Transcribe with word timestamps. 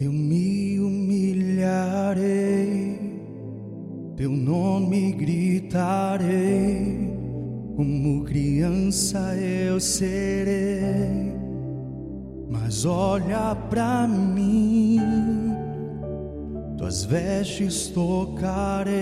Eu 0.00 0.12
me 0.12 0.80
humilharei, 0.80 2.24
teu 4.16 4.30
nome 4.30 5.12
gritarei, 5.12 7.08
como 7.76 8.24
criança 8.24 9.36
eu 9.36 9.78
serei. 9.78 11.32
Mas 12.50 12.84
olha 12.84 13.54
pra 13.54 14.08
mim, 14.08 14.98
tuas 16.76 17.04
vestes 17.04 17.86
tocarei, 17.86 18.92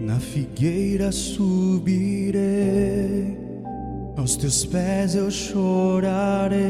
na 0.00 0.18
figueira 0.18 1.12
subirei, 1.12 2.40
aos 4.16 4.34
teus 4.36 4.66
pés 4.66 5.14
eu 5.14 5.30
chorarei. 5.30 6.60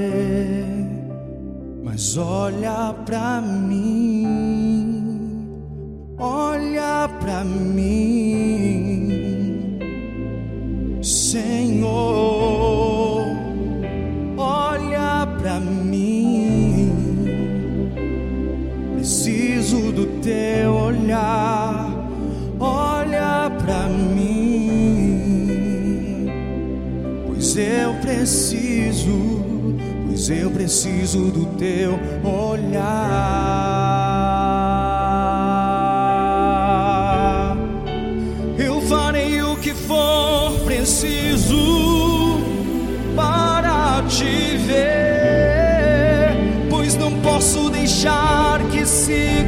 Mas 1.92 2.16
olha 2.16 2.94
pra 3.04 3.40
mim, 3.40 4.24
olha 6.16 7.10
pra 7.18 7.42
mim, 7.42 9.08
Senhor, 11.02 11.90
olha 14.36 15.26
pra 15.40 15.58
mim. 15.58 16.92
Preciso 18.94 19.90
do 19.90 20.06
teu 20.22 20.72
olhar, 20.72 21.90
olha 22.60 23.50
pra 23.64 23.88
mim, 23.88 25.08
pois 27.26 27.56
eu 27.56 27.94
preciso 27.94 29.49
pois 30.20 30.28
eu 30.28 30.50
preciso 30.50 31.30
do 31.30 31.46
teu 31.56 31.98
olhar. 32.22 32.76
Eu 38.58 38.82
farei 38.82 39.40
o 39.42 39.56
que 39.56 39.72
for 39.72 40.52
preciso 40.66 41.56
para 43.16 44.02
te 44.08 44.58
ver, 44.58 46.36
pois 46.68 46.96
não 46.96 47.12
posso 47.20 47.70
deixar 47.70 48.60
que 48.70 48.84
sigas 48.84 49.39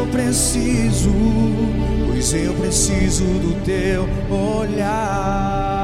eu 0.00 0.06
preciso, 0.06 1.10
pois 2.06 2.32
eu 2.32 2.54
preciso 2.54 3.24
do 3.24 3.62
teu 3.64 4.08
olhar. 4.30 5.79